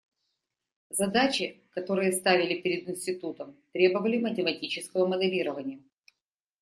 [0.89, 5.79] Задачи, которые ставили перед институтом, требовали математического моделирования.